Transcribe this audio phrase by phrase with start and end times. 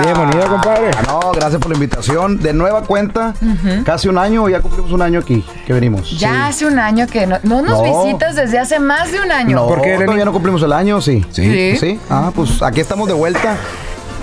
[0.00, 0.90] Bienvenido, compadre.
[0.96, 2.38] Ah, No, gracias por la invitación.
[2.38, 3.34] De nueva cuenta,
[3.84, 6.18] casi un año, ya cumplimos un año aquí que venimos.
[6.18, 7.82] Ya hace un año que no, no nos No.
[8.04, 9.56] visitas desde hace más de un año.
[9.56, 10.04] No, ¿Por qué, Lenny?
[10.04, 11.24] todavía no cumplimos el año, sí.
[11.30, 11.76] Sí.
[11.76, 12.00] Sí.
[12.08, 13.56] Ah, pues aquí estamos de vuelta.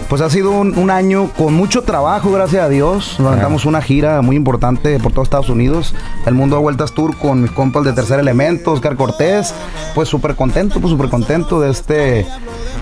[0.07, 3.17] Pues ha sido un, un año con mucho trabajo, gracias a Dios.
[3.19, 5.93] Nos aventamos una gira muy importante por todo Estados Unidos.
[6.25, 9.53] El Mundo de Vueltas Tour con mis compas de Tercer Elemento, Oscar Cortés.
[9.93, 12.25] Pues súper contento, pues súper contento de este...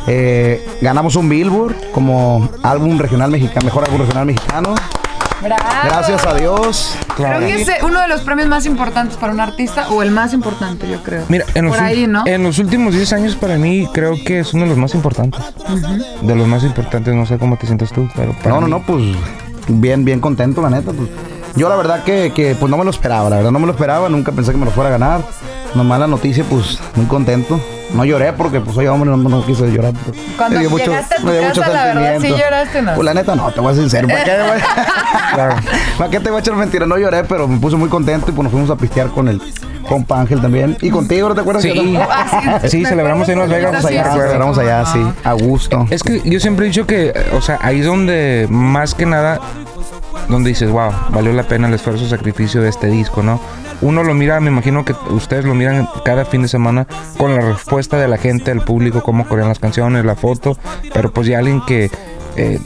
[0.08, 4.76] eh, ganamos un Billboard como álbum regional mexicano, mejor álbum regional mexicano.
[5.40, 5.64] Bravo.
[5.84, 6.96] Gracias a Dios.
[7.16, 10.10] Creo que es eh, uno de los premios más importantes para un artista o el
[10.10, 11.26] más importante, yo creo.
[11.30, 12.24] Mira, en los, Por ahí, ul- ¿no?
[12.26, 15.40] en los últimos 10 años para mí creo que es uno de los más importantes.
[16.24, 18.72] De los más importantes, no sé cómo te sientes tú, pero para No, no, mí-
[18.72, 19.04] no, pues
[19.68, 20.92] bien, bien contento, la neta.
[20.92, 21.08] Pues.
[21.56, 23.74] Yo la verdad que, que, pues no me lo esperaba, la verdad no me lo
[23.74, 25.22] esperaba, nunca pensé que me lo fuera a ganar.
[25.76, 27.60] Nomás la noticia, pues muy contento.
[27.94, 29.94] No lloré porque pues soy hombre, no, no quise llorar.
[30.38, 32.82] Cuando Me dio mucho- llegaste a tu me dio mucho casa, la verdad, sí lloraste,
[32.82, 32.94] ¿no?
[32.96, 34.08] Pues la neta no, te voy a ser sincero.
[34.10, 34.60] ¿Para qué, te voy
[35.42, 35.62] a-
[35.98, 36.86] ¿Para qué te voy a echar mentira?
[36.86, 39.42] No lloré, pero me puse muy contento y pues nos fuimos a pistear con el
[39.88, 40.78] compa Ángel también.
[40.82, 41.64] Y contigo, ¿no te acuerdas?
[41.64, 41.72] Sí.
[41.72, 44.62] que- Ah, Sí, me celebramos en Las Vegas, allá, sí, sí, celebramos sí.
[44.64, 45.86] allá, sí, a gusto.
[45.90, 49.40] Es que yo siempre he dicho que, o sea, ahí es donde más que nada,
[50.30, 53.40] donde dices, wow, valió la pena el esfuerzo, sacrificio de este disco, ¿no?
[53.82, 56.88] Uno lo mira, me imagino que ustedes lo miran cada fin de semana
[57.18, 60.58] con la respuesta de la gente, del público, cómo corrían las canciones, la foto,
[60.94, 61.92] pero pues ya alguien que,
[62.36, 62.60] eh,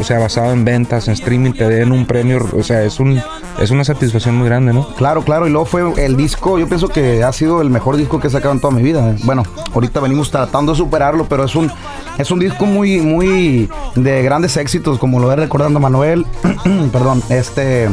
[0.00, 3.20] o sea, basado en ventas, en streaming, te den un premio, o sea, es un
[3.60, 4.86] es una satisfacción muy grande, ¿no?
[4.94, 8.20] Claro, claro, y luego fue el disco, yo pienso que ha sido el mejor disco
[8.20, 9.14] que he sacado en toda mi vida.
[9.24, 9.42] Bueno,
[9.74, 11.70] ahorita venimos tratando de superarlo, pero es un
[12.18, 16.26] es un disco muy muy de grandes éxitos, como lo ve recordando Manuel,
[16.92, 17.88] perdón, este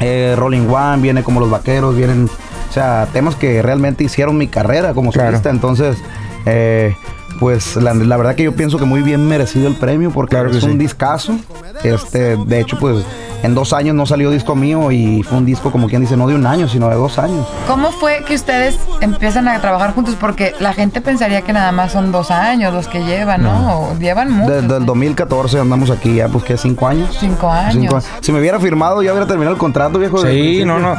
[0.00, 2.28] eh, Rolling One, viene como Los Vaqueros, vienen,
[2.68, 5.30] o sea, temas que realmente hicieron mi carrera como Claro.
[5.30, 5.98] solista, entonces
[6.46, 6.96] eh,
[7.40, 10.50] pues la, la verdad que yo pienso que muy bien merecido el premio porque Claro
[10.50, 11.36] es un discazo.
[11.82, 13.04] Este, de hecho, pues
[13.42, 16.26] en dos años no salió disco mío y fue un disco como quien dice, no
[16.26, 17.46] de un año, sino de dos años.
[17.66, 20.16] ¿Cómo fue que ustedes empiezan a trabajar juntos?
[20.18, 23.80] Porque la gente pensaría que nada más son dos años los que llevan, ¿no?
[23.80, 24.50] O llevan mucho.
[24.50, 27.16] Desde el 2014 andamos aquí ya, pues que cinco años.
[27.18, 27.74] Cinco años.
[27.74, 28.08] Cinco años.
[28.20, 30.18] Si me hubiera firmado, ya hubiera terminado el contrato, viejo.
[30.18, 30.66] Sí, principio.
[30.66, 30.94] no, no.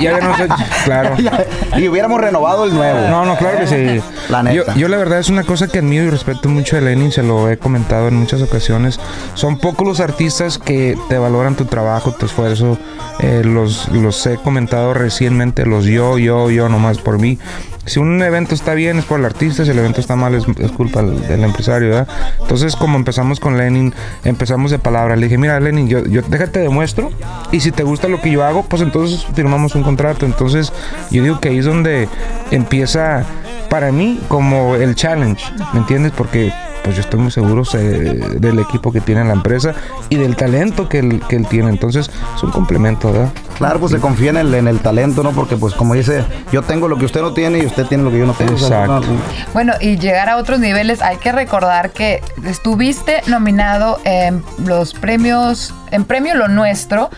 [0.00, 0.54] Ya habíamos hecho,
[0.84, 1.16] claro.
[1.76, 3.08] y hubiéramos renovado el nuevo.
[3.08, 4.02] No, no, claro que sí.
[4.28, 4.74] La neta.
[4.74, 7.22] Yo, yo la verdad es una cosa que admiro y respeto mucho de Lenin, se
[7.22, 9.00] lo he comentado en muchas ocasiones.
[9.34, 12.78] Son pocos los artistas que te valoran tu trabajo, tu esfuerzo.
[13.20, 17.38] Eh, los, los he comentado recientemente, los yo, yo, yo, nomás por mí.
[17.86, 20.44] Si un evento está bien es por el artista, si el evento está mal es,
[20.58, 22.08] es culpa del empresario, ¿verdad?
[22.40, 23.94] Entonces, como empezamos con Lenin,
[24.24, 25.16] empezamos de palabra.
[25.16, 27.10] Le dije, mira, Lenin, yo, yo déjate demuestro.
[27.50, 30.26] Y si te gusta lo que yo hago, pues entonces firmamos un contrato.
[30.26, 30.72] Entonces,
[31.10, 32.08] yo digo que ahí es donde
[32.50, 33.24] empieza
[33.70, 36.12] para mí como el challenge, ¿me entiendes?
[36.12, 36.52] Porque
[36.88, 39.74] pues yo estoy muy seguro sé, del equipo que tiene la empresa
[40.08, 41.68] y del talento que él, que él tiene.
[41.68, 43.28] Entonces es un complemento, ¿verdad?
[43.58, 45.32] Claro, pues se confía en el, en el talento, ¿no?
[45.32, 48.10] Porque pues como dice, yo tengo lo que usted no tiene y usted tiene lo
[48.10, 48.52] que yo no tengo.
[48.52, 49.00] Exacto.
[49.00, 49.20] no-
[49.52, 55.74] Bueno, y llegar a otros niveles, hay que recordar que estuviste nominado en los premios,
[55.90, 57.10] en Premio Lo Nuestro,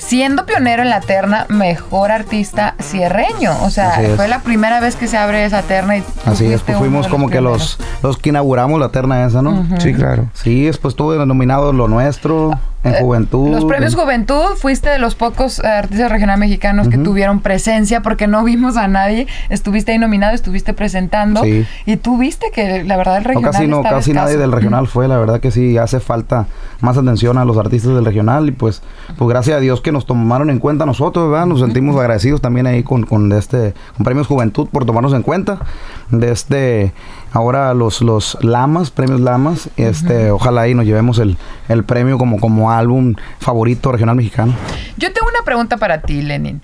[0.00, 3.52] siendo pionero en la terna Mejor Artista Cierreño.
[3.62, 6.78] O sea, fue la primera vez que se abre esa terna y Así es, pues
[6.78, 9.66] fuimos como que los, los que inauguramos la terna esa, ¿no?
[9.78, 10.26] Sí, claro.
[10.34, 13.48] Sí, después estuve nominado Lo Nuestro, en Juventud.
[13.48, 18.00] Eh, Los premios Juventud, fuiste de los pocos eh, artistas regionales mexicanos que tuvieron presencia
[18.00, 19.26] porque no vimos a nadie.
[19.48, 21.42] Estuviste ahí nominado, estuviste presentando.
[21.42, 21.66] Sí.
[21.86, 24.86] Y tú viste que la verdad el No, regional casi no, casi nadie del regional
[24.86, 26.46] fue, la verdad que sí, hace falta
[26.80, 28.82] más atención a los artistas del regional y pues,
[29.16, 31.46] pues gracias a Dios que nos tomaron en cuenta nosotros, ¿verdad?
[31.46, 35.58] Nos sentimos agradecidos también ahí con, con este, con Premios Juventud por tomarnos en cuenta.
[36.10, 36.92] De este,
[37.32, 41.36] ahora los, los Lamas, Premios Lamas, este, ojalá ahí nos llevemos el,
[41.68, 44.54] el premio como, como álbum favorito regional mexicano.
[44.96, 46.60] Yo tengo una pregunta para ti, Lenin.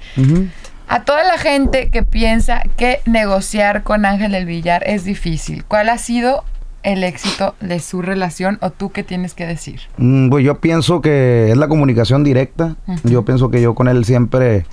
[0.89, 5.89] A toda la gente que piensa que negociar con Ángel del Villar es difícil, ¿cuál
[5.89, 6.45] ha sido
[6.85, 9.81] el éxito de su relación o tú qué tienes que decir?
[9.97, 12.77] Mm, Pues yo pienso que es la comunicación directa.
[13.03, 14.65] Yo pienso que yo con él siempre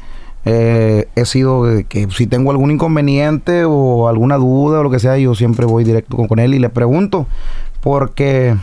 [0.45, 5.17] eh, he sido que si tengo algún inconveniente o alguna duda o lo que sea,
[5.17, 7.27] yo siempre voy directo con, con él y le pregunto.
[7.81, 8.55] Porque,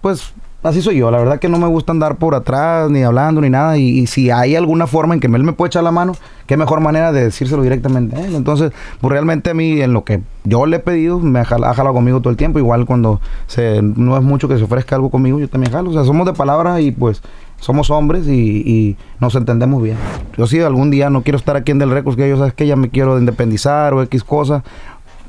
[0.00, 1.10] pues, así soy yo.
[1.10, 3.76] La verdad que no me gusta andar por atrás, ni hablando, ni nada.
[3.78, 6.12] Y, si hay alguna forma en que él me puede echar la mano,
[6.46, 8.34] qué mejor manera de decírselo directamente a él.
[8.34, 11.64] Entonces, pues realmente a mí, en lo que yo le he pedido, me ha jal-
[11.64, 12.58] ha jalado conmigo todo el tiempo.
[12.58, 15.90] Igual cuando se, no es mucho que se ofrezca algo conmigo, yo también jalo.
[15.90, 17.22] O sea, somos de palabra y pues
[17.60, 19.96] somos hombres y, y nos entendemos bien.
[20.36, 22.66] Yo sí, algún día no quiero estar aquí en Del Records, que yo sabes que
[22.66, 24.64] ya me quiero independizar o X cosa.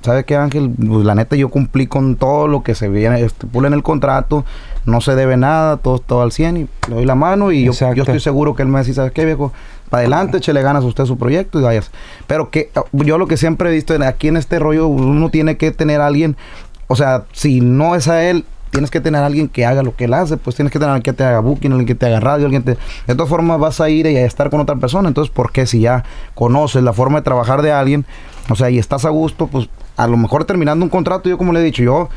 [0.01, 0.72] ¿Sabes qué, Ángel?
[0.75, 4.45] Pues la neta yo cumplí con todo lo que se viene, estipula en el contrato,
[4.86, 7.72] no se debe nada, todo todo al 100 y le doy la mano y yo,
[7.72, 9.54] estoy seguro que él me va a decir, ¿sabes qué, viejo?
[9.92, 11.92] Para adelante, échele ganas a usted su proyecto y vayas.
[12.25, 15.69] Pero que yo lo que siempre he visto aquí en este rollo, uno tiene que
[15.69, 16.36] tener a alguien,
[16.88, 19.95] o sea, si no es a él, tienes que tener a alguien que haga lo
[19.95, 21.95] que él hace, pues tienes que tener a alguien que te haga booking, alguien que
[21.95, 22.77] te haga radio, alguien te...
[23.06, 25.65] De todas formas vas a ir y a estar con otra persona, entonces, ¿por qué
[25.68, 26.03] si ya
[26.33, 28.06] conoces la forma de trabajar de alguien,
[28.50, 31.53] o sea, y estás a gusto, pues a lo mejor terminando un contrato, yo como
[31.53, 32.09] le he dicho, yo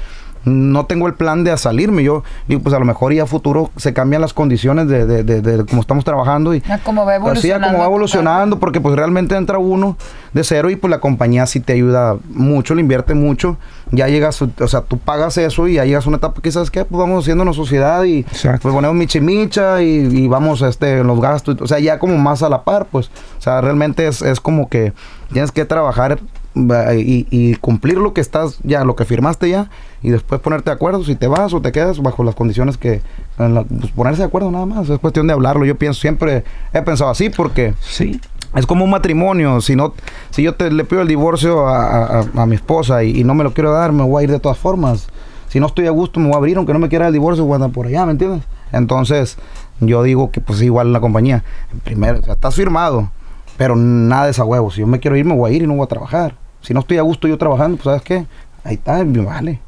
[0.45, 3.27] no tengo el plan de a salirme, yo digo, pues a lo mejor y a
[3.27, 6.63] futuro se cambian las condiciones de, de, de, de cómo estamos trabajando y...
[6.69, 7.85] Ah, como va Así ya como va evolucionando.
[7.85, 9.97] evolucionando, porque pues realmente entra uno
[10.33, 13.57] de cero y pues la compañía sí te ayuda mucho, le invierte mucho.
[13.91, 16.71] Ya llegas, o sea, tú pagas eso y ya llegas a una etapa que sabes
[16.71, 18.61] qué, pues vamos haciendo una sociedad y Exacto.
[18.63, 19.89] pues ponemos michimicha y,
[20.25, 23.11] y vamos este, en los gastos, o sea, ya como más a la par, pues.
[23.39, 24.93] O sea, realmente es, es como que
[25.33, 26.19] tienes que trabajar
[26.55, 29.71] y, y cumplir lo que estás, ya, lo que firmaste ya,
[30.03, 33.01] y después ponerte de acuerdo si te vas o te quedas bajo las condiciones que,
[33.39, 35.65] la- pues ponerse de acuerdo nada más, es cuestión de hablarlo.
[35.65, 38.21] Yo pienso, siempre he pensado así porque Sí.
[38.55, 39.61] es como un matrimonio.
[39.61, 39.95] Si no,
[40.31, 43.35] si yo te, le pido el divorcio a, a- a mi esposa y, y no
[43.35, 45.09] me lo quiero dar, me voy a ir de todas formas.
[45.49, 47.45] Si no estoy a gusto, me voy a abrir, aunque no me quiera el divorcio,
[47.45, 48.43] voy a andar por allá, ¿me entiendes?
[48.73, 49.37] Entonces,
[49.81, 51.45] yo digo que pues igual en la compañía.
[51.85, 53.11] Primero, o sea, estás firmado,
[53.57, 54.71] pero nada de esa huevo.
[54.73, 56.35] Si yo me quiero ir, me voy a ir y no voy a trabajar.
[56.65, 58.27] Si no estoy a gusto yo trabajando, pues ¿sabes qué?
[58.65, 59.61] Ahí está, vale.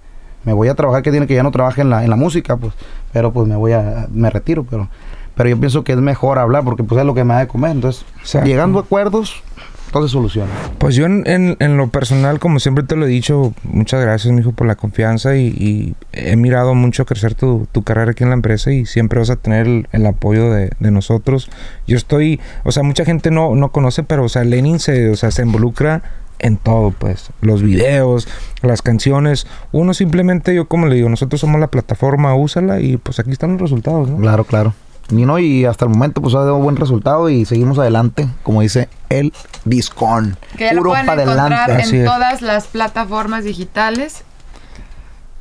[0.45, 2.57] Me voy a trabajar, que tiene que ya no trabaje en la, en la música,
[2.57, 2.73] pues.
[3.13, 4.89] Pero pues me voy a, me retiro, pero...
[5.35, 7.47] Pero yo pienso que es mejor hablar porque pues es lo que me da de
[7.47, 7.73] comer.
[7.73, 8.49] Entonces, Exacto.
[8.49, 9.43] llegando a acuerdos,
[9.93, 10.51] se soluciona.
[10.79, 14.33] Pues yo en, en- en lo personal, como siempre te lo he dicho, muchas gracias,
[14.33, 18.31] mijo, por la confianza y, y he mirado mucho crecer tu, tu carrera aquí en
[18.31, 21.51] la empresa y siempre vas a tener el, el apoyo de, de nosotros.
[21.87, 25.17] Yo estoy, o sea, mucha gente no, no conoce, pero, o sea, Lenin se, o
[25.17, 26.03] sea, se involucra
[26.39, 28.29] en todo, pues, los videos,
[28.63, 29.47] las canciones.
[29.73, 33.53] Uno simplemente, yo como le digo, nosotros somos la plataforma, úsala y pues aquí están
[33.53, 34.19] los resultados, ¿no?
[34.19, 34.75] Claro, claro.
[35.11, 38.63] Y, no, y hasta el momento pues ha dado buen resultado y seguimos adelante, como
[38.63, 39.33] dice el
[39.65, 40.37] Discon.
[40.57, 41.97] Que ya lo Puro pueden encontrar adelante.
[41.97, 44.25] En todas las plataformas digitales.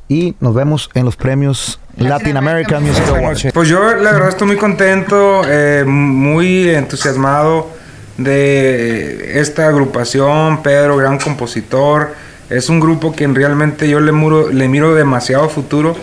[0.08, 3.48] Y nos vemos en los premios Latin American Music Awards.
[3.52, 7.66] Pues yo la verdad estoy muy contento, eh, muy entusiasmado
[8.16, 10.62] de esta agrupación.
[10.62, 12.14] Pedro, gran compositor.
[12.48, 15.96] Es un grupo que realmente yo le, muro, le miro demasiado futuro.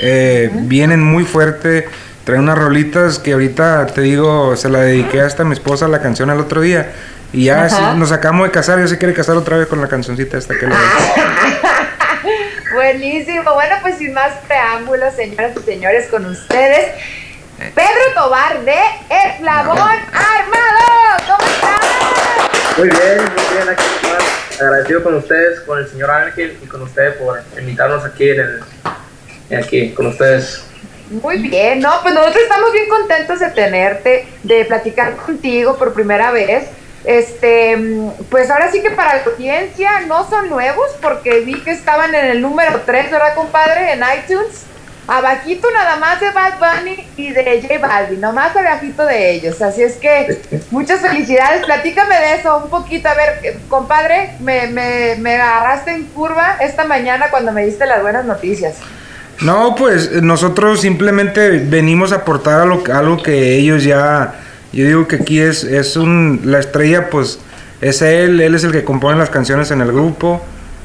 [0.00, 1.88] Eh, Vienen muy fuerte.
[2.24, 6.00] Traen unas rolitas que ahorita te digo, se la dediqué hasta a mi esposa la
[6.00, 6.92] canción el otro día.
[7.32, 9.88] Y ya sí, nos acabamos de casar, ya se quiere casar otra vez con la
[9.88, 10.74] cancioncita esta que le
[12.74, 13.54] Buenísimo.
[13.54, 16.92] Bueno, pues sin más preámbulos, señoras y señores, con ustedes,
[17.74, 18.78] Pedro Tobar de
[19.08, 20.79] Eslabón Armado.
[22.76, 26.82] Muy bien, muy bien, aquí más agradecido con ustedes, con el señor Ángel y con
[26.82, 30.64] ustedes por invitarnos aquí en el, aquí con ustedes.
[31.10, 36.30] Muy bien, no, pues nosotros estamos bien contentos de tenerte, de platicar contigo por primera
[36.30, 36.68] vez.
[37.04, 37.78] Este,
[38.30, 42.26] pues ahora sí que para la audiencia no son nuevos porque vi que estaban en
[42.26, 43.92] el número 3, ¿verdad, compadre?
[43.92, 44.66] En iTunes.
[45.12, 49.60] Abajito nada más de Bad Bunny y de J Balvin, nomás abajito de ellos.
[49.60, 50.40] Así es que
[50.70, 51.64] muchas felicidades.
[51.66, 53.08] Platícame de eso un poquito.
[53.08, 58.02] A ver, compadre, me, me, me agarraste en curva esta mañana cuando me diste las
[58.02, 58.76] buenas noticias.
[59.40, 64.34] No, pues nosotros simplemente venimos a aportar a lo, algo que ellos ya.
[64.72, 66.42] Yo digo que aquí es, es un.
[66.44, 67.40] La estrella, pues
[67.80, 70.40] es él, él es el que compone las canciones en el grupo.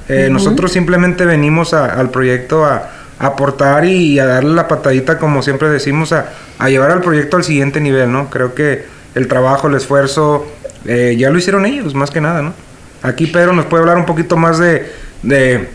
[0.09, 5.41] Eh, Nosotros simplemente venimos a- al proyecto a aportar y, a darle la patadita, como
[5.41, 6.29] siempre decimos, a,
[6.59, 8.29] a llevar al proyecto al siguiente nivel, ¿no?
[8.29, 10.45] Creo que el trabajo, el esfuerzo,
[10.85, 12.53] eh, ya lo hicieron ellos, más que nada, ¿no?
[13.01, 14.91] Aquí Pedro nos puede hablar un poquito más de,
[15.21, 15.69] de,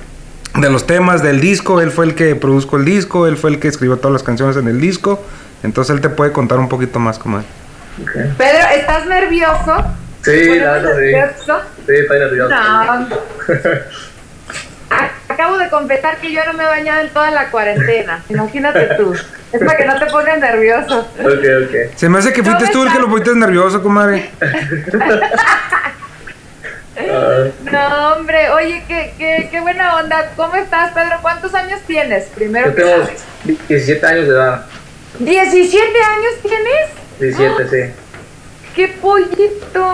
[0.54, 1.80] de los temas del disco.
[1.80, 4.56] Él fue el que produjo el disco, él fue el que escribió todas las canciones
[4.56, 5.24] en el disco.
[5.62, 7.44] Entonces él te puede contar un poquito más como él.
[8.36, 9.84] Pedro, ¿estás nervioso?
[10.22, 11.12] Sí, ¿Pones la verdad, sí.
[11.12, 11.60] nervioso?
[11.86, 12.54] Sí, estoy nervioso.
[12.54, 13.08] No.
[15.40, 18.22] Acabo de confesar que yo no me he bañado en toda la cuarentena.
[18.28, 19.14] Imagínate tú.
[19.50, 20.98] Es para que no te pongas nervioso.
[21.18, 21.96] Ok, ok.
[21.96, 24.30] Se me hace que fuiste ¿Cómo tú el que lo pusiste nervioso, comadre.
[26.98, 30.32] Ah, No, hombre, oye, qué, qué, qué buena onda.
[30.36, 31.16] ¿Cómo estás, Pedro?
[31.22, 32.26] ¿Cuántos años tienes?
[32.34, 33.10] Primero yo que tengo nada.
[33.68, 34.66] 17 años de edad.
[35.20, 36.90] ¿17 años tienes?
[37.18, 37.94] 17, sí.
[38.74, 39.86] ¡Qué pollito!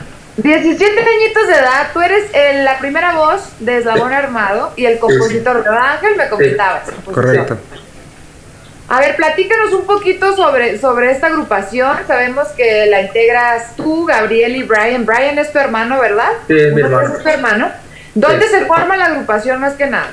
[0.38, 4.98] 17 añitos de edad, tú eres el- la primera voz de Eslabón Armado y el
[4.98, 6.16] compositor, ¿verdad, Ángel?
[6.16, 6.82] Me comentabas.
[7.04, 7.58] Correcto.
[8.90, 11.94] A ver, platícanos un poquito sobre, sobre esta agrupación.
[12.06, 15.04] Sabemos que la integras tú, Gabriel y Brian.
[15.04, 16.30] Brian es tu hermano, ¿verdad?
[16.46, 17.14] Sí, es mi hermano.
[17.16, 17.70] Es tu hermano.
[18.14, 18.52] ¿Dónde Sí.
[18.52, 20.06] se forma la agrupación más que nada?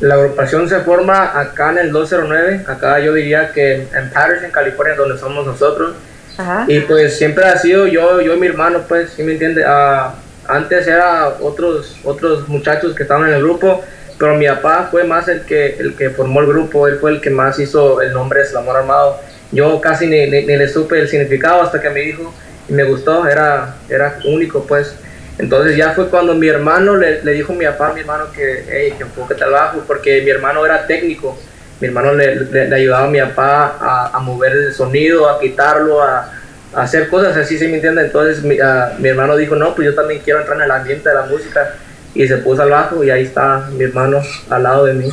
[0.00, 4.96] La agrupación se forma acá en el 209, acá yo diría que en Patterson, California,
[4.96, 5.94] donde somos nosotros.
[6.36, 6.64] Ajá.
[6.68, 9.64] Y pues siempre ha sido yo, yo y mi hermano, pues, ¿sí me entiende?
[9.66, 10.14] Ah,
[10.48, 13.82] antes era otros, otros muchachos que estaban en el grupo,
[14.18, 17.20] pero mi papá fue más el que, el que formó el grupo, él fue el
[17.20, 19.20] que más hizo el nombre es el amor armado.
[19.52, 22.32] Yo casi ni, ni- ni le supe el significado hasta que me dijo
[22.68, 24.94] y me gustó, era, era único, pues.
[25.38, 28.26] Entonces ya fue cuando mi hermano le, le dijo a mi papá, a mi hermano,
[28.32, 31.38] que, hey, que enfócate al bajo, porque mi hermano era técnico.
[31.80, 35.40] Mi hermano le, le- le ayudaba a mi papá a, a mover el sonido, a
[35.40, 36.30] quitarlo, a,
[36.74, 38.02] a hacer cosas así, ¿sí me entiende?
[38.02, 41.08] Entonces mi, ah, mi hermano dijo, no, pues yo también quiero entrar en el ambiente
[41.08, 41.74] de la música.
[42.14, 44.20] Y se puso al bajo y ahí está mi hermano
[44.50, 45.08] al lado de mí.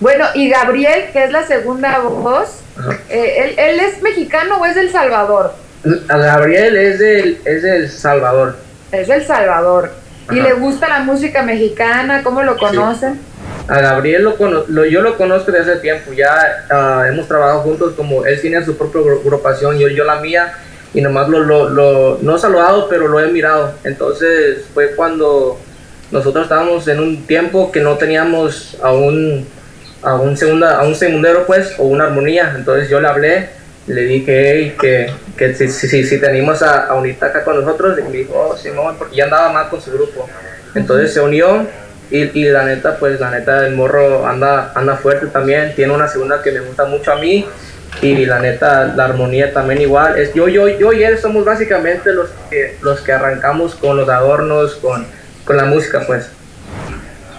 [0.00, 2.60] Bueno, y Gabriel, que es la segunda voz,
[3.08, 5.52] eh, ¿él, él es mexicano o es del Salvador?
[6.08, 8.56] A Gabriel es del, es del Salvador.
[8.90, 9.92] Es del Salvador.
[10.30, 12.22] ¿Y le gusta la música mexicana?
[12.22, 13.20] ¿Cómo lo conocen?
[13.66, 14.36] A Gabriel lo,
[14.68, 18.62] lo- yo lo conozco desde hace tiempo, ya ah, hemos trabajado juntos como él tiene
[18.64, 20.52] su propia agru- agrupación, yo, yo la mía,
[20.92, 23.72] y nomás lo, lo, lo- no saludado, pero lo he mirado.
[23.84, 25.58] Entonces fue cuando
[26.10, 29.46] nosotros estábamos en un tiempo que no teníamos a un,
[30.02, 32.52] a un, segunda, a un segundero, pues, o una armonía.
[32.56, 33.48] Entonces yo le hablé,
[33.86, 37.64] le dije "Hey, que, que si, si, si te animas a, a unirte acá con
[37.64, 40.28] nosotros, y me dijo, oh, Simón, porque ya andaba mal con su grupo.
[40.74, 41.66] Entonces se unió
[42.10, 45.74] y, y la neta, pues la neta, el morro anda, anda fuerte también.
[45.74, 47.46] Tiene una segunda que me gusta mucho a mí.
[48.02, 50.18] Y la neta, la armonía también igual.
[50.18, 54.08] Es, yo, yo, yo y él somos básicamente los que, los que arrancamos con los
[54.08, 55.06] adornos, con,
[55.44, 56.28] con la música, pues.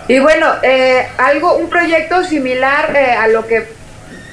[0.07, 3.67] Y bueno, eh, algo, un proyecto similar eh, a lo que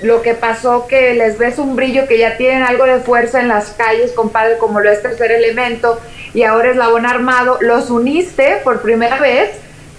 [0.03, 3.49] lo que pasó que les ves un brillo que ya tienen algo de fuerza en
[3.49, 6.01] las calles, compadre, como lo es Tercer Elemento
[6.35, 9.51] y ahora es Labón Armado, los uniste por primera vez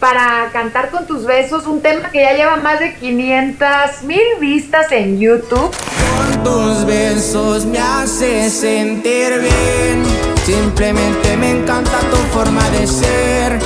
[0.04, 4.92] para cantar con tus besos un tema que ya lleva más de 500 mil vistas
[4.92, 5.72] en YouTube.
[5.72, 10.04] Con tus besos me haces sentir bien.
[10.44, 13.60] Simplemente me encanta tu forma de ser.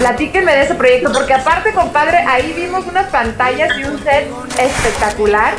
[0.00, 4.28] Platíquenme de ese proyecto, porque aparte, compadre, ahí vimos unas pantallas y un set
[4.60, 5.54] espectacular.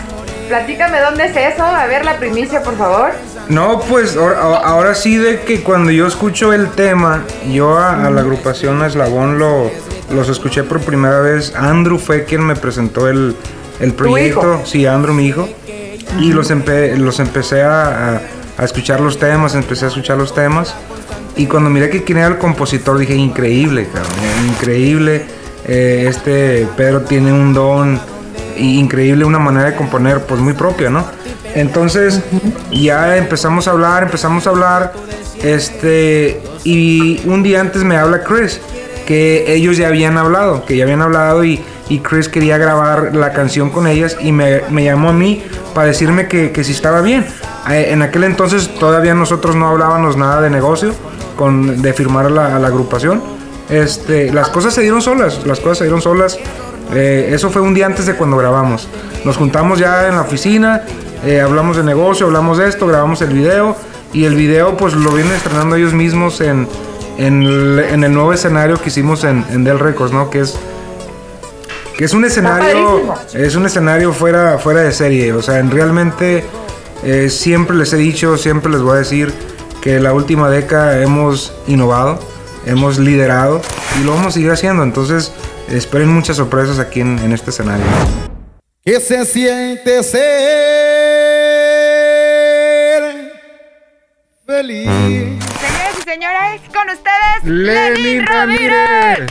[0.50, 3.12] Platícame dónde es eso, a ver la primicia, por favor.
[3.48, 8.10] No, pues ahora, ahora sí de que cuando yo escucho el tema, yo a, a
[8.10, 9.72] la agrupación Eslabón lo,
[10.14, 11.54] los escuché por primera vez.
[11.56, 13.36] Andrew fue quien me presentó el,
[13.80, 14.40] el proyecto.
[14.40, 14.62] hijo?
[14.66, 15.48] Sí, Andrew, mi hijo.
[16.20, 18.22] Y los, empe- los empecé a,
[18.58, 20.74] a- escuchar los temas, empecé a escuchar los temas.
[21.36, 25.26] Y cuando miré que quién era el compositor, dije, increíble, cabrón, increíble.
[25.68, 28.00] Eh, este Pedro tiene un don
[28.58, 31.06] increíble, una manera de componer, pues muy propia, ¿no?
[31.54, 32.22] Entonces,
[32.72, 34.94] ya empezamos a hablar, empezamos a hablar.
[35.44, 38.60] Este, y un día antes me habla Chris,
[39.08, 41.60] que ellos ya habían hablado, que ya habían hablado y,
[41.90, 45.42] y Chris quería grabar la canción con ellas y me, me llamó a mí
[45.74, 47.26] para decirme que, que si estaba bien.
[47.70, 50.94] Eh, En aquel entonces todavía nosotros no hablábamos nada de negocio,
[51.38, 53.24] con, de firmar a la, la agrupación.
[53.70, 56.38] Este, las cosas se dieron solas, las cosas se dieron solas.
[56.94, 58.88] Eh, eso fue un día antes de cuando grabamos.
[59.24, 60.84] Nos juntamos ya en la oficina,
[61.26, 63.76] eh, hablamos de negocio, hablamos de esto, grabamos el video
[64.14, 66.68] y el video pues lo vienen estrenando ellos mismos en,
[67.18, 70.30] en, el, en el nuevo escenario que hicimos en, en Dell Records, ¿no?
[70.30, 70.58] Que es
[71.98, 76.46] que es un escenario es un escenario fuera fuera de serie, o sea, en realmente
[77.04, 79.34] eh, siempre les he dicho, siempre les voy a decir
[79.82, 82.20] que la última década hemos innovado,
[82.68, 83.62] hemos liderado
[84.00, 85.32] y lo vamos a seguir haciendo, entonces
[85.70, 87.86] esperen muchas sorpresas aquí en, en este escenario.
[88.86, 90.22] ¿Qué se siente ser
[94.46, 95.47] feliz?
[96.08, 99.28] Señores, con ustedes, Lenin Ramírez.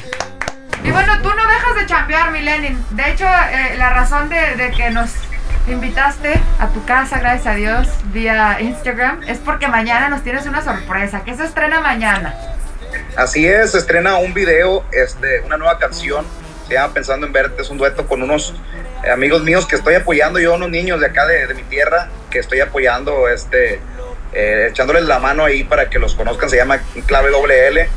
[0.84, 2.78] Y bueno, tú no dejas de chambear, mi Lenin.
[2.90, 5.10] De hecho, eh, la razón de, de que nos
[5.68, 10.62] invitaste a tu casa, gracias a Dios, vía Instagram, es porque mañana nos tienes una
[10.62, 12.34] sorpresa, que se estrena mañana.
[13.16, 16.26] Así es, se estrena un video, este, una nueva canción,
[16.68, 18.54] se llama Pensando en Verte, es un dueto con unos
[19.02, 22.10] eh, amigos míos que estoy apoyando, yo unos niños de acá de, de mi tierra,
[22.28, 23.80] que estoy apoyando, este,
[24.36, 27.88] eh, echándoles la mano ahí para que los conozcan, se llama Clave Doble L.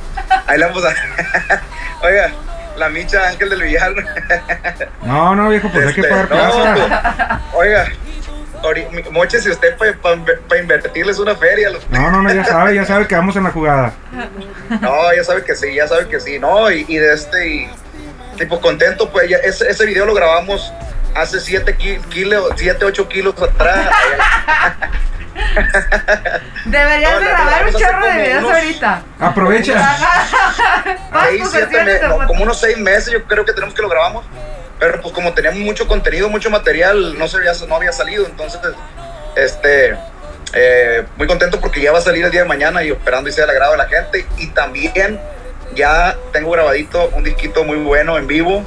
[0.48, 0.94] Ahí le vamos a...
[2.02, 2.32] Oiga,
[2.78, 3.94] la micha Ángel del Villar.
[5.04, 7.42] No, no, viejo, pues hay que Este, pagar no, plaza.
[7.54, 7.88] Oiga,
[8.64, 11.70] ori- mochese usted para invertirles una feria.
[11.72, 13.94] los- No, no, no, ya sabe, ya sabe que vamos en la jugada.
[14.82, 17.70] No, ya sabe que sí, ya sabe que sí, no, y, y de este, y,
[18.48, 20.72] pues contento, pues ya, ese, ese video lo grabamos
[21.16, 21.76] hace 7
[22.10, 23.90] kilos, 7, 8 kilos atrás.
[26.66, 29.02] Deberías No, de grabar un hace chorro de videos unos- ahorita.
[29.20, 29.98] Aprovecha.
[31.12, 33.82] Ahí siete posesiones me- de no, como unos 6 meses yo creo que tenemos que
[33.82, 34.26] lo grabamos,
[34.80, 38.60] pero pues como teníamos mucho contenido, mucho material, no, se había, no había salido, entonces,
[39.36, 39.96] este,
[40.54, 43.34] eh, muy contento porque ya va a salir el día de mañana y esperando y
[43.34, 45.20] sea el agrado de la gente, y también
[45.76, 48.64] ya tengo grabadito un disquito muy bueno en vivo,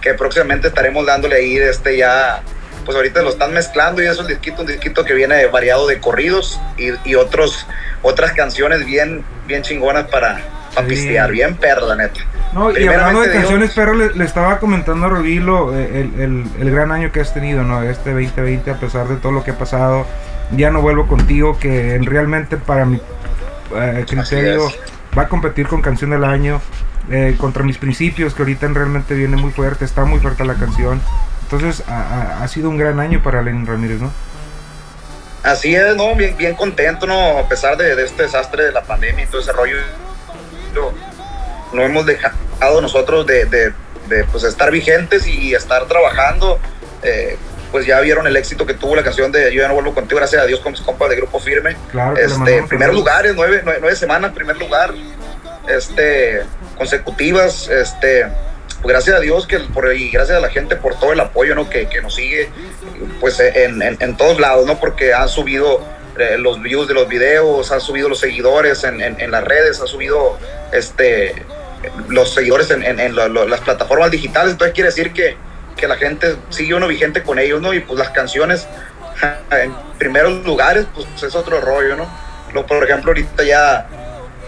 [0.00, 2.42] que próximamente estaremos dándole ahí, este ya,
[2.84, 5.98] pues ahorita lo están mezclando y es un disquito, un disquito que viene variado de
[6.00, 7.66] corridos y, y otros,
[8.02, 10.40] otras canciones bien, bien chingonas para,
[10.74, 10.94] para Sí.
[10.94, 12.20] pistear, bien perra, la neta.
[12.52, 16.44] No, y hablando de canciones, perro, le, le estaba comentando a Rodilo eh, el, el-
[16.60, 17.82] el gran año que has tenido, ¿no?
[17.82, 20.06] Este 2020, a pesar de todo lo que ha pasado.
[20.52, 23.00] Ya no vuelvo contigo, que realmente para mi
[23.76, 24.70] eh, criterio
[25.16, 26.60] va a competir con canción del año.
[27.10, 31.02] eh, contra mis principios, que ahorita realmente viene muy fuerte, está muy fuerte la canción.
[31.50, 34.12] Entonces, ha, sido un gran año para Lenin Ramírez, ¿no?
[35.42, 37.38] Así es, no, bien, bien contento, ¿no?
[37.38, 39.76] A pesar de, de este desastre de la pandemia y todo ese rollo,
[40.74, 40.90] no,
[41.72, 43.72] no hemos dejado nosotros de, de-
[44.08, 46.58] de, pues, estar vigentes y estar trabajando.
[47.02, 47.36] Eh,
[47.72, 50.18] pues ya vieron el éxito que tuvo la canción de Yo ya no vuelvo contigo,
[50.18, 51.74] gracias a Dios, con mis compas de Grupo Firme.
[51.90, 52.94] Claro Este, primeros saludos.
[52.94, 54.94] lugares, nueve, nueve, nueve semanas, primer lugar,
[55.68, 56.42] este,
[56.78, 58.26] consecutivas, este,
[58.92, 59.56] gracias a Dios que
[59.96, 61.68] y gracias a la gente por todo el apoyo, ¿no?
[61.70, 62.48] Que, que nos sigue,
[63.20, 64.78] pues en, en, en todos lados, ¿no?
[64.78, 65.80] Porque han subido
[66.18, 69.86] eh, los views de los videos, han subido los seguidores en, en, las redes, han
[69.88, 70.38] subido,
[70.72, 71.34] este,
[72.08, 75.36] los seguidores en, lo- las plataformas digitales, entonces quiere decir que,
[75.76, 77.74] que la gente sigue uno vigente con ellos, ¿no?
[77.74, 78.66] Y pues las canciones
[79.50, 82.66] en primeros lugares, pues es otro rollo, ¿no?
[82.66, 83.88] Por ejemplo, ahorita ya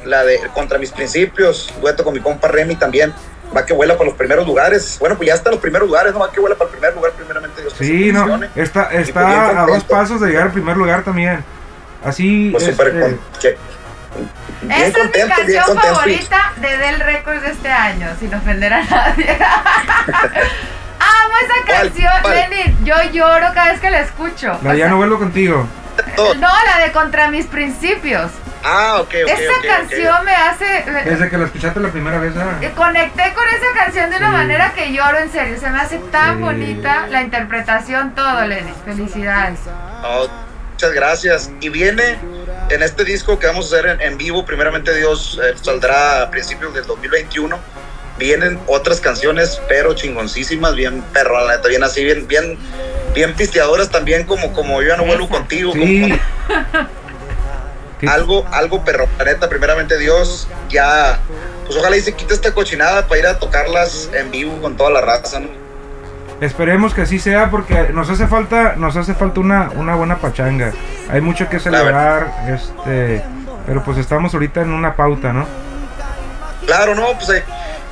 [0.04, 3.12] la de Contra mis principios, dueto con mi compa Remy también,
[3.54, 4.96] va que vuela para los primeros lugares.
[5.00, 6.20] Bueno, pues ya está en los primeros lugares, ¿no?
[6.20, 7.74] Va que vuela para el primer lugar, primeramente Dios.
[7.74, 10.76] que Sí, se no, está, Y pues está a dos pasos de llegar al primer
[10.76, 11.44] lugar también.
[12.04, 13.58] Así, Pues súper este, con- que-
[14.62, 15.94] bien Esta es mi bien canción contento.
[15.96, 19.36] favorita de Del Records de este año, sin ofender a nadie.
[20.98, 22.12] Amo esa canción.
[22.32, 22.84] Lenin.
[22.84, 24.46] Yo lloro cada vez que la escucho.
[24.62, 25.66] la O ya sea, no vuelvo contigo.
[26.16, 28.30] No, la de Contra mis principios.
[28.68, 29.14] Ah, ok, ok.
[29.30, 29.66] esa ok, ok.
[29.66, 30.84] canción me hace.
[31.04, 32.58] Desde que la escuchaste la primera vez, ah.
[32.60, 34.32] eh, Conecté con esa canción de una Sí.
[34.32, 35.56] manera que lloro en serio.
[35.60, 36.42] Se me hace tan Sí.
[36.42, 38.74] bonita la interpretación, todo, Lenin.
[38.84, 39.60] Felicidades.
[40.02, 40.28] No,
[40.72, 41.50] muchas gracias.
[41.60, 42.18] Y viene
[42.70, 46.30] en este disco que vamos a hacer en, en vivo, primeramente Dios eh, saldrá a
[46.30, 47.58] principios del 2021.
[48.18, 52.58] Vienen otras canciones, pero chingoncísimas, bien perro, la neta, bien así, bien, bien,
[53.14, 55.72] bien pisteadoras también, como, como yo ya no vuelvo contigo.
[55.74, 56.00] Sí.
[56.48, 56.88] como-
[58.08, 61.18] Algo, algo perro, la neta, primeramente Dios, ya,
[61.64, 64.90] pues ojalá y se quite esta cochinada para ir a tocarlas en vivo con toda
[64.90, 65.48] la raza, ¿no?
[66.40, 70.72] Esperemos que así sea porque nos hace falta, nos hace falta una, una buena pachanga.
[71.08, 73.22] Hay mucho que celebrar, este,
[73.64, 75.46] pero pues estamos ahorita en una pauta, ¿no?
[76.66, 77.44] Claro, no, pues eh,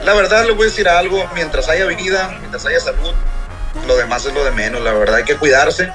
[0.05, 3.15] la verdad le voy a decir algo, mientras haya vida, mientras haya salud,
[3.87, 5.91] lo demás es lo de menos, la verdad hay que cuidarse.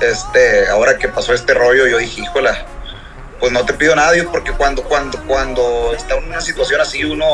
[0.00, 2.66] Este, ahora que pasó este rollo, yo dije, híjola,
[3.40, 7.04] pues no te pido nada, Dios, porque cuando, cuando, cuando está en una situación así,
[7.04, 7.24] uno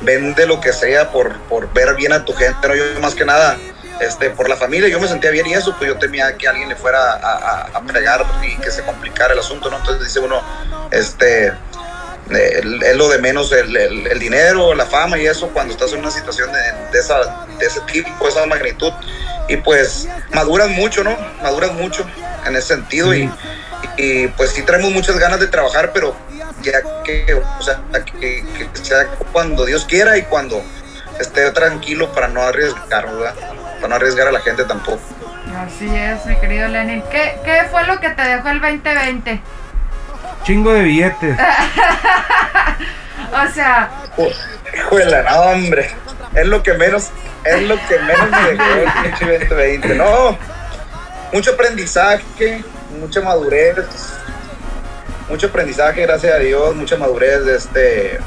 [0.00, 3.24] vende lo que sea por, por ver bien a tu gente, no, yo más que
[3.24, 3.56] nada,
[4.00, 6.68] este, por la familia, yo me sentía bien y eso, pues yo temía que alguien
[6.68, 9.76] le fuera a, a, a pregar y que se complicara el asunto, ¿no?
[9.76, 10.42] Entonces dice uno,
[10.90, 11.52] este,
[12.30, 16.10] es lo de menos el, el- dinero, la fama y eso cuando estás en una
[16.10, 16.60] situación de,
[16.92, 18.92] de esa, de ese tipo, esa magnitud.
[19.48, 21.16] Y pues maduras mucho, ¿no?
[21.42, 22.06] Maduras mucho
[22.46, 23.30] en ese sentido y,
[24.02, 26.14] y, pues sí traemos muchas ganas de trabajar, pero
[26.62, 27.80] ya que, o sea,
[28.20, 30.62] que, que sea cuando Dios quiera y cuando
[31.20, 33.34] esté tranquilo para no arriesgar, ¿verdad?
[33.76, 35.00] Para no arriesgar a la gente tampoco.
[35.56, 37.02] Así es, mi querido Lenin.
[37.10, 39.40] ¿Qué, qué fue lo que te dejó el 2020?
[40.44, 41.38] Chingo de billetes.
[43.32, 43.90] O sea,
[44.76, 45.90] Híjole, no, hombre.
[46.34, 47.10] Es lo que menos,
[47.44, 49.94] es lo que menos me dejó el pinche 2020.
[49.94, 50.36] No,
[51.32, 52.62] mucho aprendizaje,
[52.98, 53.76] mucha madurez,
[55.28, 57.46] mucho aprendizaje, gracias a Dios, mucha madurez.
[57.46, 58.18] Este,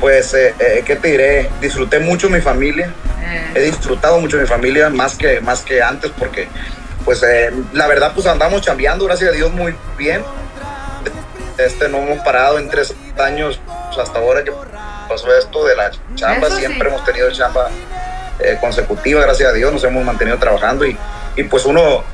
[0.00, 1.50] pues, eh, eh, ¿qué te diré?
[1.60, 2.92] Disfruté mucho mi familia.
[3.54, 6.48] He eh, disfrutado mucho mi familia, más que, más que antes, porque,
[7.04, 10.22] pues, eh, la verdad, pues andamos chambeando, gracias a Dios, muy bien.
[11.58, 14.52] Este, no hemos parado en tres años pues, hasta ahora que
[15.08, 16.62] pasó esto de la chamba, Eso sí.
[16.64, 17.68] siempre hemos tenido chamba
[18.38, 20.96] eh, consecutiva, gracias a Dios, nos hemos mantenido trabajando y,
[21.34, 22.04] y pues uno,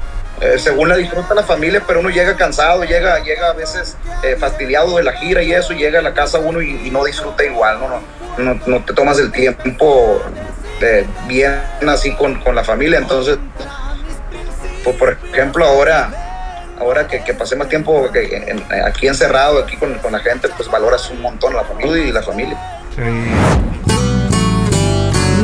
[0.45, 4.37] eh, según la disfruta la familia, pero uno llega cansado, llega, llega a veces eh,
[4.39, 7.79] fastidiado de la gira y eso, llega a la casa uno y, no disfruta igual,
[7.81, 8.01] no,
[8.37, 10.23] no, no, te tomas el tiempo
[10.81, 13.39] de bien así con, con la familia, entonces,
[14.83, 16.11] pues, por ejemplo, ahora
[16.79, 18.11] ahora que, que pasé más tiempo
[18.85, 22.23] aquí encerrado, aquí con, con la gente, pues valoras un montón la familia y la
[22.23, 22.59] familia.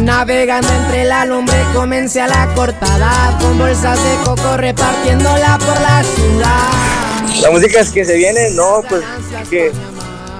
[0.01, 6.03] Navegando entre la lumbre comencé a la cortada Con bolsas de coco repartiéndola por la
[6.03, 9.03] ciudad La música es que se viene, no, pues
[9.51, 9.73] que,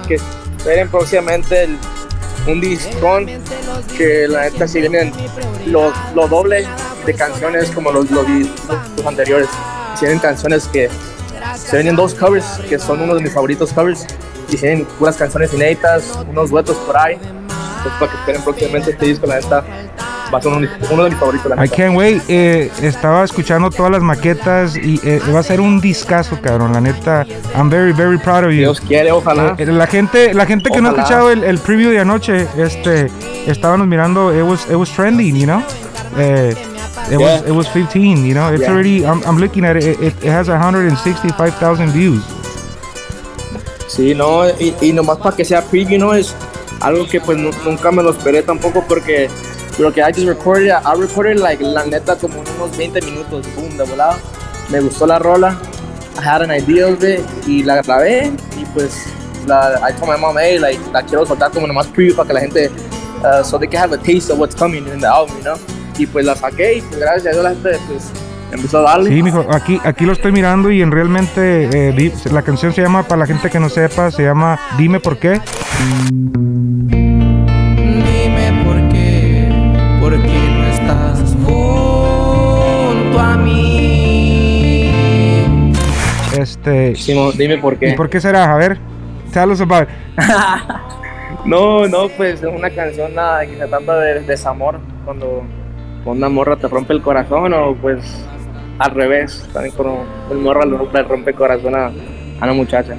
[0.07, 1.69] que esperen próximamente
[2.47, 3.27] un discón
[3.95, 5.13] que la neta si vienen
[5.67, 6.67] lo, lo doble
[7.05, 8.25] de canciones como los, los,
[8.97, 9.47] los anteriores.
[9.95, 10.89] Si vienen canciones que
[11.55, 14.07] se vienen dos covers que son uno de mis favoritos covers
[14.49, 17.19] y se vienen puras canciones inéditas, unos duetos por ahí.
[17.83, 19.63] Pues para que esperen próximamente este disco, la neta
[20.33, 21.49] va a ser uno, uno de mis favoritos.
[21.49, 21.75] La I neta.
[21.75, 22.21] can't wait.
[22.27, 26.73] Eh, estaba escuchando todas las maquetas y eh, va a ser un discazo, cabrón.
[26.73, 28.57] La neta, I'm very, very proud of you.
[28.59, 29.55] Dios quiere, ojalá.
[29.57, 33.07] Eh, la gente, la gente que no ha escuchado el, el preview de anoche, este,
[33.47, 35.63] estábamos mirando, it was, it was trending, you know.
[36.17, 36.53] Eh,
[37.09, 37.47] it was, Yeah.
[37.47, 38.49] it was 15, you know.
[38.53, 38.71] It's Yeah.
[38.71, 42.21] already, I'm, I'm looking at it, it, it has 165,000 views.
[43.87, 46.13] Sí, no, y, y nomás para que sea preview, ¿no?
[46.13, 46.33] Es
[46.81, 49.29] algo que pues nu- nunca me lo esperé tampoco porque
[49.79, 53.77] lo que I just recorded, I recorded like la neta como unos 20 minutos, boom,
[53.77, 54.17] de volada.
[54.69, 55.57] Me gustó la rola,
[56.21, 59.05] I had an idea of it y la grabé y pues
[59.47, 62.33] la, I told my mom, hey, like, la quiero soltar como nomás preview para que
[62.33, 62.69] la gente,
[63.23, 65.57] uh, so they can have a taste of what's coming in the album, you know?
[65.97, 68.03] Y pues la saqué y pues gracias a Dios la gente pues
[68.51, 69.09] empezó a darle.
[69.09, 73.03] Sí, mijo, aquí, aquí lo estoy mirando y en realmente eh, la canción se llama,
[73.03, 75.41] para la gente que no sepa, se llama Dime por qué.
[78.03, 79.49] Dime por qué,
[79.99, 84.91] por qué no estás junto a mí.
[86.37, 87.89] Este, Simón, dime por qué.
[87.89, 88.53] ¿Y por qué será?
[88.53, 88.77] A ver,
[89.33, 89.87] tell us about.
[91.45, 95.41] No, no, pues es una canción nada, que se trata de desamor, cuando
[96.05, 98.27] una morra te rompe el corazón o pues
[98.77, 102.53] al revés, también cuando el morra le rompe, le rompe el corazón a, a una
[102.53, 102.95] muchacha.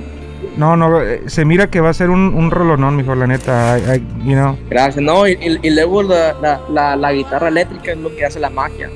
[0.57, 3.79] No, no, eh, se mira que va a ser un, un rolonón, mijo, la neta.
[3.79, 4.57] I- I- you know.
[4.69, 8.25] Gracias, no, y, y- y luego la, la, la, la guitarra eléctrica es lo que
[8.27, 8.91] hace la magia,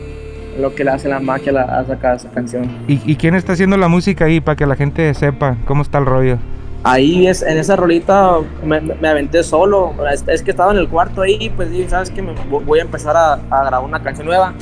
[0.59, 2.69] lo que le hace la magia a, la- a sacar esa canción.
[2.87, 5.99] ¿Y, y quién está haciendo la música ahí para que la gente sepa cómo está
[5.99, 6.39] el rollo?
[6.85, 10.89] Ahí es, en esa rolita me, me- aventé solo, es, es que estaba en el
[10.89, 12.23] cuarto ahí, pues dije, ¿sabes qué?
[12.23, 14.53] Me, voy a empezar a, a grabar una canción nueva.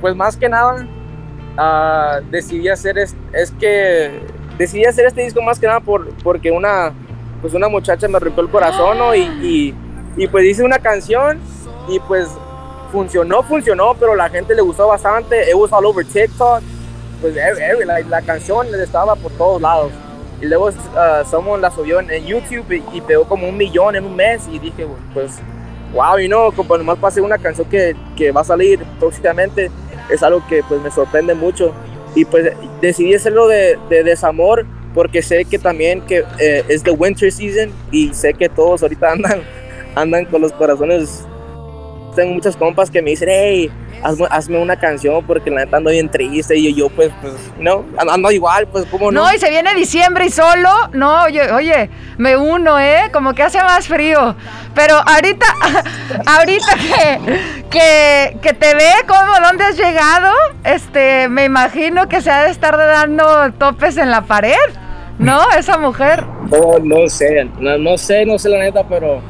[0.00, 0.86] Pues más que nada,
[1.56, 4.20] ah, decidí hacer es, es que
[4.58, 6.92] decidí hacer este disco más que nada por, porque una,
[7.40, 9.14] pues una muchacha me rompió el corazón ¿no?
[9.14, 9.74] y, y,
[10.16, 11.38] y pues hice una canción
[11.88, 12.28] y pues
[12.92, 15.48] funcionó, funcionó, pero la gente le gustó bastante.
[15.50, 16.62] It was all over TikTok.
[17.20, 19.90] Pues every- every- la, la canción estaba por todos lados.
[20.40, 23.96] Y luego ah, someone la subió en, en YouTube y, y pegó como un millón
[23.96, 25.32] en un mes y dije, pues,
[25.92, 29.70] wow, y no, como nomás pasé una canción que, que va a salir próximamente,
[30.10, 31.72] es algo que pues me sorprende mucho.
[32.14, 36.90] Y pues decidí hacerlo de, de desamor porque sé que también que eh, es the
[36.90, 39.42] winter season y sé que todos ahorita andan,
[39.94, 41.26] andan con los corazones.
[42.14, 43.70] Tengo muchas compas que me dicen, hey,
[44.06, 47.84] hazme, hazme una canción porque la neta ando bien triste y yo, pues, pues, no,
[47.98, 49.24] ando igual, pues, ¿cómo no?
[49.24, 50.70] No, y se viene diciembre y solo.
[50.92, 53.10] No, oye, oye, me uno, ¿eh?
[53.12, 54.36] Como que hace más frío.
[54.74, 55.46] Pero ahorita,
[56.26, 57.40] ahorita que,
[57.70, 60.32] que, que te ve cómo, dónde has llegado,
[60.64, 64.54] este, me imagino que se ha de estar dando topes en la pared,
[65.18, 65.40] ¿no?
[65.58, 66.24] Esa mujer.
[66.50, 69.20] No, no sé, no, no sé, no sé la neta, pero,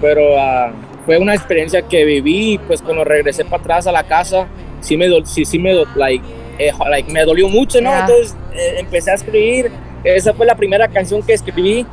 [0.00, 0.70] pero ah,
[1.06, 4.46] fue una experiencia que viví y pues cuando regresé para atrás a la casa,
[4.80, 6.24] sí me, sí, sí me, like,
[6.58, 7.90] eh, like, me dolió mucho, ¿no?
[7.90, 8.00] Ya.
[8.00, 9.70] Entonces eh, empecé a escribir,
[10.04, 11.86] esa fue la primera canción que escribí,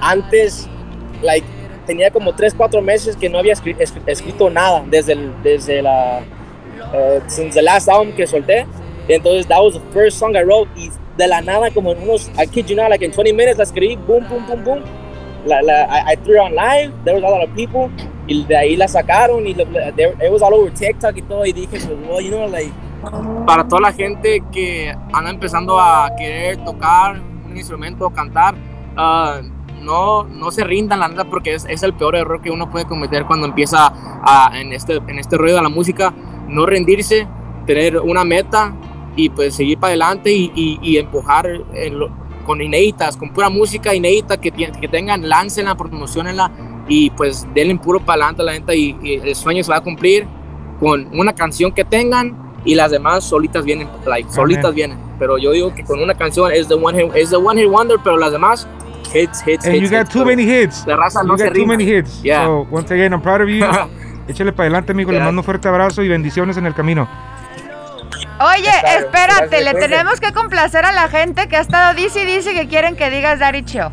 [0.00, 0.68] antes,
[1.22, 1.46] like,
[1.86, 5.82] tenía como 3, 4 meses que no había escri- es- escrito nada desde, el- desde
[5.82, 6.20] la,
[6.92, 8.66] eh, since the last album que solté,
[9.08, 12.30] entonces that was the first song I wrote y de la nada como en unos,
[12.38, 14.80] I kid you not, like in 20 minutes la escribí, boom, boom, boom, boom,
[15.46, 17.90] la, la, I, I threw it on live, there was a lot of people,
[18.26, 21.52] y de ahí la sacaron, y there- it was all over TikTok y todo, y
[21.52, 22.72] dije, pues, well, you know, like...
[23.46, 28.54] Para toda la gente que anda empezando a querer tocar un instrumento, cantar,
[28.96, 29.40] ah,
[29.82, 32.86] no, no se rindan, la neta, porque es, es el peor error que uno puede
[32.86, 33.92] cometer cuando empieza
[34.24, 36.14] a, en, este, en este rollo de la música.
[36.48, 37.26] No rendirse,
[37.66, 38.74] tener una meta
[39.16, 42.08] y pues seguir para adelante y, y, y empujar en lo-
[42.46, 46.50] con inéditas, con pura música inédita que, que tengan, láncenla, promocionenla
[46.88, 49.78] y pues denle puro para adelante a la gente y, y el sueño se va
[49.78, 50.26] a cumplir
[50.80, 54.98] con una canción que tengan y las demás solitas vienen, like, solitas vienen.
[55.18, 57.70] Pero yo digo que con una canción es the one hit, es the one hit
[57.70, 58.66] wonder, pero las demás
[59.14, 59.82] hits, hits, And hits.
[59.84, 60.84] you got hits, too many hits.
[60.86, 61.76] La raza You no se got too rinde.
[61.76, 62.22] many hits.
[62.22, 62.46] Yeah.
[62.46, 63.64] So, once again, I'm proud of you.
[64.28, 65.10] Échale para adelante, amigo.
[65.12, 65.26] Le Gracias.
[65.28, 67.06] mando un fuerte abrazo y bendiciones en el camino.
[68.40, 68.68] Oye,
[68.98, 72.52] espérate, gracias, le tenemos que complacer a la gente que ha estado dice y dice
[72.52, 73.88] que quieren que digas Daddy Chill.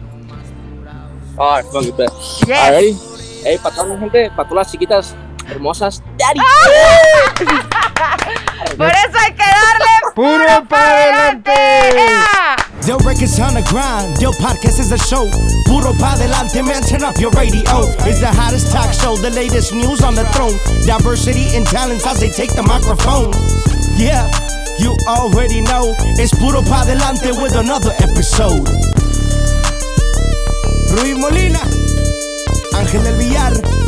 [1.37, 2.11] Alright, fuck it, bet.
[2.47, 2.59] Yes.
[2.59, 3.43] Alrighty.
[3.43, 5.15] Hey, para toda la gente, para todas las chiquitas
[5.49, 6.01] hermosas.
[6.17, 6.39] Daddy.
[6.39, 7.33] Ah.
[8.77, 11.51] Por eso hay que darle ¡Puro para adelante!
[11.51, 12.55] ¡Ea!
[12.85, 15.29] Del records on the grind, Del podcast is a show.
[15.65, 17.61] Puro pa delante, man, turn up your radio.
[18.05, 20.57] It's the hottest talk show, the latest news on the throne.
[20.85, 23.31] Diversity and talents as they take the microphone.
[23.97, 24.27] Yeah,
[24.79, 25.95] you already know.
[26.17, 28.67] It's Puro pa delante with another episode.
[30.91, 31.61] Rui Molina,
[32.73, 33.80] Ángel del Villar,